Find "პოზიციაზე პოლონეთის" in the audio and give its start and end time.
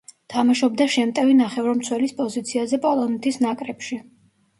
2.21-3.39